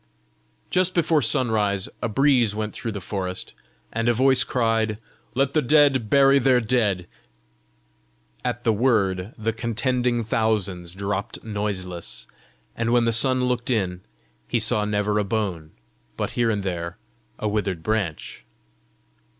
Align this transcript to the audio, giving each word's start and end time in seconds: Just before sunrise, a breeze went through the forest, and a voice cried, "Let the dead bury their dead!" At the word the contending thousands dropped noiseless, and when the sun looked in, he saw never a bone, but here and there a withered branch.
Just 0.71 0.95
before 0.95 1.21
sunrise, 1.21 1.87
a 2.01 2.09
breeze 2.09 2.55
went 2.55 2.73
through 2.73 2.93
the 2.93 2.99
forest, 2.99 3.53
and 3.93 4.09
a 4.09 4.13
voice 4.13 4.43
cried, 4.43 4.97
"Let 5.35 5.53
the 5.53 5.61
dead 5.61 6.09
bury 6.09 6.39
their 6.39 6.59
dead!" 6.59 7.07
At 8.43 8.63
the 8.63 8.73
word 8.73 9.35
the 9.37 9.53
contending 9.53 10.23
thousands 10.23 10.95
dropped 10.95 11.43
noiseless, 11.43 12.25
and 12.75 12.91
when 12.91 13.05
the 13.05 13.13
sun 13.13 13.43
looked 13.45 13.69
in, 13.69 14.01
he 14.47 14.57
saw 14.57 14.85
never 14.85 15.19
a 15.19 15.23
bone, 15.23 15.69
but 16.17 16.31
here 16.31 16.49
and 16.49 16.63
there 16.63 16.97
a 17.37 17.47
withered 17.47 17.83
branch. 17.83 18.43